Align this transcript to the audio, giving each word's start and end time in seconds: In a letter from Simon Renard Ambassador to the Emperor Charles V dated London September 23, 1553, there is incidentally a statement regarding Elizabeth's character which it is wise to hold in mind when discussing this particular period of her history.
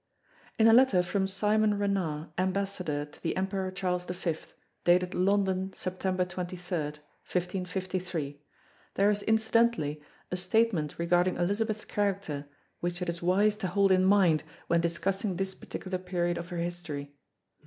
In 0.57 0.65
a 0.65 0.73
letter 0.73 1.03
from 1.03 1.27
Simon 1.27 1.77
Renard 1.77 2.29
Ambassador 2.39 3.05
to 3.05 3.21
the 3.21 3.37
Emperor 3.37 3.69
Charles 3.69 4.07
V 4.07 4.35
dated 4.83 5.13
London 5.13 5.71
September 5.73 6.25
23, 6.25 6.75
1553, 6.79 8.41
there 8.95 9.11
is 9.11 9.21
incidentally 9.21 10.01
a 10.31 10.37
statement 10.37 10.97
regarding 10.97 11.35
Elizabeth's 11.35 11.85
character 11.85 12.47
which 12.79 13.03
it 13.03 13.09
is 13.09 13.21
wise 13.21 13.55
to 13.57 13.67
hold 13.67 13.91
in 13.91 14.03
mind 14.03 14.41
when 14.65 14.81
discussing 14.81 15.35
this 15.35 15.53
particular 15.53 15.99
period 15.99 16.39
of 16.39 16.49
her 16.49 16.57
history. 16.57 17.13